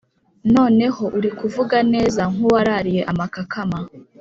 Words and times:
Noneho 0.55 1.03
uri 1.17 1.29
kuvuga 1.39 1.77
neza 1.93 2.21
nkuwa 2.31 2.59
rariye 2.67 3.01
ama 3.11 3.25
kakama 3.33 3.79